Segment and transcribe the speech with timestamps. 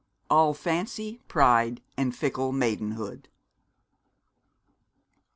[0.31, 3.27] 'ALL FANCY, PRIDE, AND FICKLE MAIDENHOOD.'